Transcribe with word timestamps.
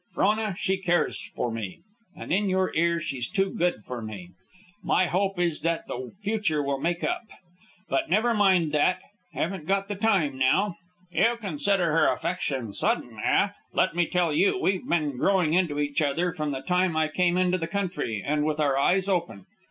Frona, 0.15 0.55
she 0.57 0.77
cares 0.77 1.21
for 1.35 1.51
me, 1.51 1.81
and 2.17 2.33
in 2.33 2.49
your 2.49 2.73
ear, 2.75 2.99
she's 2.99 3.29
too 3.29 3.51
good 3.51 3.83
for 3.83 4.01
me. 4.01 4.31
My 4.81 5.05
hope 5.05 5.37
is 5.39 5.61
that 5.61 5.85
the 5.87 6.11
future 6.23 6.63
will 6.63 6.79
make 6.79 7.03
up. 7.03 7.21
But 7.87 8.09
never 8.09 8.33
mind 8.33 8.71
that 8.71 8.99
haven't 9.33 9.67
got 9.67 9.89
the 9.89 9.95
time 9.95 10.39
now. 10.39 10.77
"You 11.11 11.37
consider 11.39 11.91
her 11.91 12.11
affection 12.11 12.73
sudden, 12.73 13.19
eh? 13.23 13.49
Let 13.73 13.95
me 13.95 14.07
tell 14.07 14.33
you 14.33 14.57
we've 14.59 14.87
been 14.89 15.17
growing 15.17 15.53
into 15.53 15.79
each 15.79 16.01
other 16.01 16.33
from 16.33 16.49
the 16.49 16.61
time 16.61 16.97
I 16.97 17.07
came 17.07 17.37
into 17.37 17.59
the 17.59 17.67
country, 17.67 18.23
and 18.25 18.43
with 18.43 18.59
our 18.59 18.79
eyes 18.79 19.07
open. 19.07 19.45